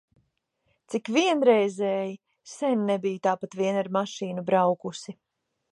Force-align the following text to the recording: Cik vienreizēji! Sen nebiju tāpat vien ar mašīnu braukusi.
Cik 0.93 1.11
vienreizēji! 1.17 2.17
Sen 2.55 2.83
nebiju 2.89 3.23
tāpat 3.29 3.55
vien 3.61 3.79
ar 3.85 3.95
mašīnu 4.01 4.49
braukusi. 4.53 5.17